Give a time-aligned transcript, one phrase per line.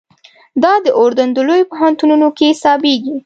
[0.63, 3.15] دا د اردن په لویو پوهنتونو کې حسابېږي.